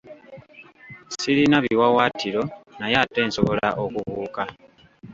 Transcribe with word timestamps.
Sirina 1.19 1.57
biwaawaatiro 1.65 2.41
naye 2.79 2.95
ate 3.03 3.19
nsobola 3.27 3.67
okubuuka. 3.83 4.43